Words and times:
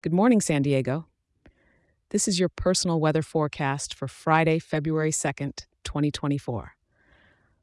Good 0.00 0.12
morning, 0.12 0.40
San 0.40 0.62
Diego. 0.62 1.06
This 2.10 2.28
is 2.28 2.38
your 2.38 2.48
personal 2.48 3.00
weather 3.00 3.20
forecast 3.20 3.96
for 3.96 4.06
Friday, 4.06 4.60
February 4.60 5.10
2nd, 5.10 5.66
2024. 5.82 6.76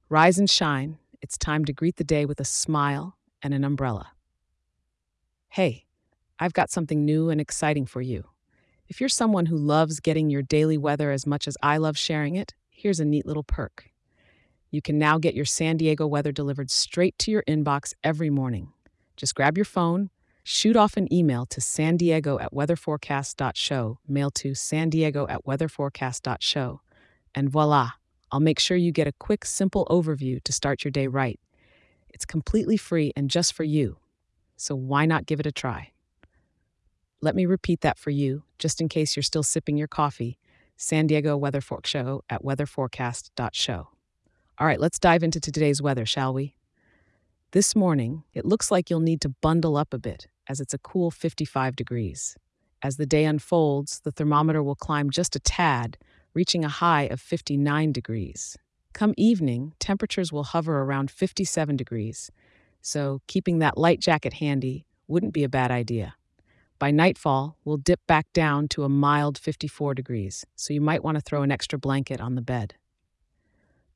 Rise 0.10 0.38
and 0.38 0.50
shine. 0.50 0.98
It's 1.22 1.38
time 1.38 1.64
to 1.64 1.72
greet 1.72 1.96
the 1.96 2.04
day 2.04 2.26
with 2.26 2.42
a 2.42 2.44
smile 2.44 3.16
and 3.42 3.54
an 3.54 3.64
umbrella. 3.64 4.12
Hey, 5.48 5.86
I've 6.38 6.52
got 6.52 6.70
something 6.70 7.06
new 7.06 7.30
and 7.30 7.40
exciting 7.40 7.86
for 7.86 8.02
you. 8.02 8.26
If 8.90 9.00
you're 9.00 9.08
someone 9.08 9.46
who 9.46 9.56
loves 9.56 10.02
getting 10.02 10.30
your 10.30 10.42
daily 10.42 10.78
weather 10.78 11.12
as 11.12 11.26
much 11.26 11.48
as 11.48 11.56
I 11.64 11.78
love 11.78 11.98
sharing 11.98 12.36
it, 12.36 12.54
here's 12.70 13.00
a 13.00 13.06
neat 13.06 13.26
little 13.26 13.44
perk. 13.44 13.92
You 14.72 14.82
can 14.82 15.00
now 15.00 15.20
get 15.20 15.36
your 15.36 15.46
San 15.46 15.78
Diego 15.78 16.06
weather 16.06 16.34
delivered 16.34 16.70
straight 16.70 17.18
to 17.20 17.32
your 17.32 17.44
inbox 17.48 17.94
every 18.04 18.30
morning. 18.30 18.74
Just 19.16 19.36
grab 19.36 19.58
your 19.58 19.64
phone, 19.64 20.10
shoot 20.48 20.76
off 20.76 20.96
an 20.96 21.12
email 21.12 21.48
to 21.48 21.60
san 21.60 21.98
diego 21.98 22.38
at 22.38 22.54
weatherforecast.show, 22.54 24.00
mail 24.08 24.30
to 24.30 24.54
san 24.54 24.92
diego 24.92 25.28
at 25.28 25.44
weatherforecast.show, 25.44 26.82
and 27.34 27.50
voila, 27.50 27.90
I'll 28.32 28.40
make 28.40 28.60
sure 28.60 28.78
you 28.78 28.92
get 28.92 29.08
a 29.08 29.12
quick, 29.14 29.44
simple 29.44 29.88
overview 29.90 30.42
to 30.44 30.54
start 30.54 30.84
your 30.84 30.92
day 30.92 31.08
right. 31.08 31.40
It's 32.10 32.26
completely 32.26 32.78
free 32.78 33.12
and 33.16 33.28
just 33.28 33.54
for 33.54 33.64
you, 33.64 33.98
so 34.56 34.76
why 34.76 35.08
not 35.08 35.26
give 35.26 35.40
it 35.40 35.48
a 35.48 35.52
try? 35.52 35.92
Let 37.22 37.36
me 37.36 37.48
repeat 37.48 37.82
that 37.82 37.98
for 37.98 38.12
you, 38.12 38.44
just 38.60 38.80
in 38.80 38.88
case 38.88 39.16
you're 39.16 39.24
still 39.24 39.42
sipping 39.42 39.78
your 39.78 39.88
coffee. 39.88 40.38
San 40.78 41.08
Diego 41.08 41.36
Weather 41.36 41.62
Fork 41.62 41.88
Show 41.88 42.24
at 42.30 42.44
weatherforecast.show. 42.44 43.88
All 44.58 44.68
right, 44.68 44.80
let's 44.80 45.00
dive 45.00 45.24
into 45.24 45.40
today's 45.40 45.82
weather, 45.82 46.06
shall 46.06 46.34
we? 46.34 46.56
This 47.52 47.76
morning, 47.76 48.26
it 48.34 48.46
looks 48.46 48.70
like 48.70 48.90
you'll 48.90 49.00
need 49.00 49.22
to 49.22 49.30
bundle 49.30 49.76
up 49.76 49.94
a 49.94 49.98
bit 49.98 50.28
as 50.48 50.60
it's 50.60 50.74
a 50.74 50.80
cool 50.80 51.12
55 51.12 51.76
degrees. 51.76 52.38
As 52.82 52.98
the 52.98 53.06
day 53.06 53.26
unfolds, 53.26 54.02
the 54.02 54.12
thermometer 54.12 54.62
will 54.62 54.76
climb 54.76 55.10
just 55.10 55.36
a 55.36 55.40
tad, 55.40 55.98
reaching 56.34 56.64
a 56.64 56.70
high 56.70 57.04
of 57.04 57.20
59 57.20 57.92
degrees. 57.92 58.58
Come 58.94 59.14
evening, 59.18 59.74
temperatures 59.80 60.32
will 60.32 60.44
hover 60.44 60.82
around 60.82 61.12
57 61.12 61.76
degrees, 61.76 62.32
so 62.82 63.22
keeping 63.28 63.60
that 63.60 63.78
light 63.78 64.00
jacket 64.00 64.34
handy 64.34 64.86
wouldn't 65.08 65.34
be 65.34 65.44
a 65.44 65.50
bad 65.50 65.72
idea. 65.72 66.16
By 66.78 66.92
nightfall, 66.92 67.58
we'll 67.64 67.78
dip 67.78 68.02
back 68.06 68.32
down 68.34 68.68
to 68.70 68.84
a 68.84 68.90
mild 68.90 69.38
54 69.38 69.94
degrees, 69.94 70.46
so 70.56 70.74
you 70.74 70.82
might 70.82 71.04
want 71.04 71.16
to 71.16 71.22
throw 71.22 71.42
an 71.42 71.52
extra 71.52 71.80
blanket 71.80 72.20
on 72.20 72.36
the 72.36 72.42
bed. 72.42 72.76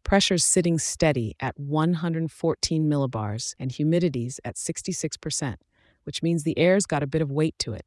Pressure's 0.03 0.45
sitting 0.45 0.79
steady 0.79 1.35
at 1.39 1.59
114 1.59 2.89
millibars 2.89 3.53
and 3.59 3.71
humidity's 3.71 4.39
at 4.43 4.55
66%, 4.55 5.55
which 6.09 6.23
means 6.23 6.41
the 6.41 6.57
air's 6.57 6.87
got 6.87 7.03
a 7.03 7.07
bit 7.07 7.21
of 7.21 7.29
weight 7.29 7.53
to 7.59 7.71
it. 7.71 7.85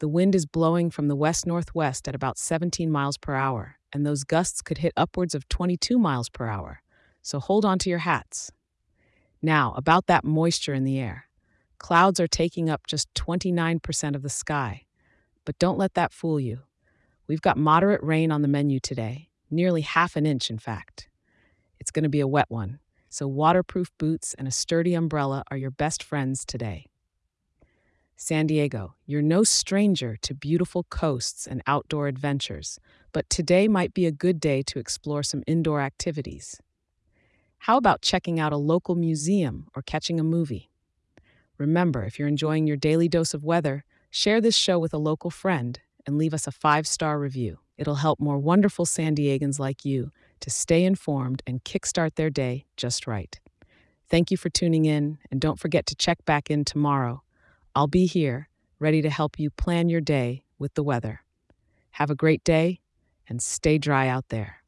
The 0.00 0.08
wind 0.08 0.34
is 0.34 0.46
blowing 0.46 0.90
from 0.90 1.06
the 1.06 1.14
west 1.14 1.46
northwest 1.46 2.08
at 2.08 2.14
about 2.16 2.38
17 2.38 2.90
miles 2.90 3.16
per 3.16 3.36
hour, 3.36 3.78
and 3.92 4.04
those 4.04 4.24
gusts 4.24 4.60
could 4.62 4.78
hit 4.78 4.92
upwards 4.96 5.32
of 5.32 5.48
22 5.48 5.96
miles 5.96 6.28
per 6.28 6.48
hour. 6.48 6.82
So 7.22 7.38
hold 7.38 7.64
on 7.64 7.78
to 7.78 7.88
your 7.88 8.00
hats. 8.00 8.50
Now, 9.40 9.74
about 9.76 10.08
that 10.08 10.24
moisture 10.24 10.74
in 10.74 10.82
the 10.82 10.98
air. 10.98 11.26
Clouds 11.78 12.18
are 12.18 12.26
taking 12.26 12.68
up 12.68 12.88
just 12.88 13.14
29% 13.14 14.16
of 14.16 14.22
the 14.22 14.28
sky. 14.28 14.86
But 15.44 15.60
don't 15.60 15.78
let 15.78 15.94
that 15.94 16.12
fool 16.12 16.40
you. 16.40 16.62
We've 17.28 17.40
got 17.40 17.56
moderate 17.56 18.02
rain 18.02 18.32
on 18.32 18.42
the 18.42 18.48
menu 18.48 18.80
today, 18.80 19.28
nearly 19.52 19.82
half 19.82 20.16
an 20.16 20.26
inch, 20.26 20.50
in 20.50 20.58
fact. 20.58 21.08
It's 21.78 21.92
going 21.92 22.02
to 22.02 22.08
be 22.08 22.18
a 22.18 22.26
wet 22.26 22.46
one, 22.48 22.80
so 23.08 23.28
waterproof 23.28 23.92
boots 23.98 24.34
and 24.34 24.48
a 24.48 24.50
sturdy 24.50 24.94
umbrella 24.94 25.44
are 25.48 25.56
your 25.56 25.70
best 25.70 26.02
friends 26.02 26.44
today. 26.44 26.86
San 28.18 28.46
Diego, 28.46 28.94
you're 29.04 29.20
no 29.20 29.44
stranger 29.44 30.16
to 30.22 30.32
beautiful 30.32 30.84
coasts 30.84 31.46
and 31.46 31.62
outdoor 31.66 32.08
adventures, 32.08 32.80
but 33.12 33.28
today 33.28 33.68
might 33.68 33.92
be 33.92 34.06
a 34.06 34.10
good 34.10 34.40
day 34.40 34.62
to 34.62 34.78
explore 34.78 35.22
some 35.22 35.44
indoor 35.46 35.82
activities. 35.82 36.58
How 37.58 37.76
about 37.76 38.00
checking 38.00 38.40
out 38.40 38.54
a 38.54 38.56
local 38.56 38.94
museum 38.94 39.66
or 39.76 39.82
catching 39.82 40.18
a 40.18 40.24
movie? 40.24 40.70
Remember, 41.58 42.04
if 42.04 42.18
you're 42.18 42.26
enjoying 42.26 42.66
your 42.66 42.78
daily 42.78 43.06
dose 43.06 43.34
of 43.34 43.44
weather, 43.44 43.84
share 44.10 44.40
this 44.40 44.56
show 44.56 44.78
with 44.78 44.94
a 44.94 44.98
local 44.98 45.30
friend 45.30 45.78
and 46.06 46.16
leave 46.16 46.32
us 46.32 46.46
a 46.46 46.52
five 46.52 46.86
star 46.86 47.18
review. 47.18 47.58
It'll 47.76 47.96
help 47.96 48.18
more 48.18 48.38
wonderful 48.38 48.86
San 48.86 49.14
Diegans 49.14 49.58
like 49.58 49.84
you 49.84 50.10
to 50.40 50.48
stay 50.48 50.84
informed 50.84 51.42
and 51.46 51.62
kickstart 51.64 52.14
their 52.14 52.30
day 52.30 52.64
just 52.78 53.06
right. 53.06 53.38
Thank 54.08 54.30
you 54.30 54.38
for 54.38 54.48
tuning 54.48 54.86
in, 54.86 55.18
and 55.30 55.38
don't 55.38 55.58
forget 55.58 55.84
to 55.86 55.94
check 55.94 56.24
back 56.24 56.50
in 56.50 56.64
tomorrow 56.64 57.22
I'll 57.76 57.86
be 57.86 58.06
here, 58.06 58.48
ready 58.78 59.02
to 59.02 59.10
help 59.10 59.38
you 59.38 59.50
plan 59.50 59.90
your 59.90 60.00
day 60.00 60.44
with 60.58 60.72
the 60.72 60.82
weather. 60.82 61.20
Have 61.90 62.10
a 62.10 62.14
great 62.14 62.42
day 62.42 62.80
and 63.28 63.42
stay 63.42 63.76
dry 63.76 64.08
out 64.08 64.30
there. 64.30 64.62